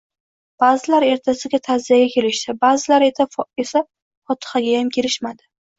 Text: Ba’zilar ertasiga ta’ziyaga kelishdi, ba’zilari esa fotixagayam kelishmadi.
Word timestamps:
Ba’zilar 0.63 1.05
ertasiga 1.09 1.59
ta’ziyaga 1.69 2.09
kelishdi, 2.15 2.57
ba’zilari 2.67 3.13
esa 3.21 3.31
fotixagayam 3.39 4.95
kelishmadi. 4.99 5.51